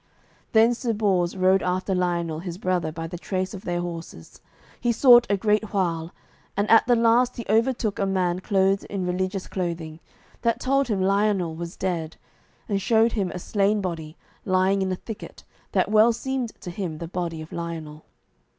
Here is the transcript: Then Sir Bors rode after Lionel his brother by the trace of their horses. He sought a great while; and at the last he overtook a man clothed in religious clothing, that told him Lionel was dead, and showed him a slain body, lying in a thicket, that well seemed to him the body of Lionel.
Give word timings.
Then 0.53 0.73
Sir 0.73 0.93
Bors 0.93 1.37
rode 1.37 1.61
after 1.61 1.93
Lionel 1.93 2.39
his 2.39 2.57
brother 2.57 2.91
by 2.91 3.05
the 3.05 3.19
trace 3.19 3.53
of 3.53 3.65
their 3.65 3.81
horses. 3.81 4.41
He 4.79 4.91
sought 4.91 5.27
a 5.29 5.37
great 5.37 5.75
while; 5.75 6.11
and 6.57 6.67
at 6.71 6.87
the 6.87 6.95
last 6.95 7.37
he 7.37 7.45
overtook 7.47 7.99
a 7.99 8.07
man 8.07 8.39
clothed 8.39 8.83
in 8.85 9.05
religious 9.05 9.45
clothing, 9.45 9.99
that 10.41 10.59
told 10.59 10.87
him 10.87 11.03
Lionel 11.03 11.53
was 11.53 11.77
dead, 11.77 12.17
and 12.67 12.81
showed 12.81 13.11
him 13.11 13.29
a 13.29 13.37
slain 13.37 13.79
body, 13.79 14.17
lying 14.43 14.81
in 14.81 14.91
a 14.91 14.95
thicket, 14.95 15.43
that 15.73 15.91
well 15.91 16.11
seemed 16.11 16.49
to 16.61 16.71
him 16.71 16.97
the 16.97 17.07
body 17.07 17.39
of 17.39 17.51
Lionel. 17.51 18.05